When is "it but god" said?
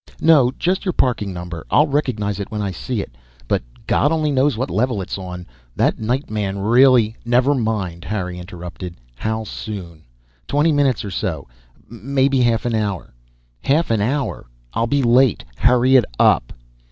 3.01-4.11